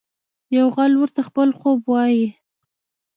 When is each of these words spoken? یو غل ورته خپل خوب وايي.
یو 0.57 0.67
غل 0.75 0.93
ورته 0.97 1.21
خپل 1.27 1.49
خوب 1.59 1.79
وايي. 1.91 2.27